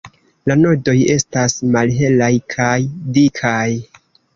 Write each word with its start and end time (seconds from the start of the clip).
La 0.51 0.55
nodoj 0.61 0.95
estas 1.17 1.57
malhelaj 1.77 2.33
kaj 2.59 2.75
dikaj. 3.21 3.67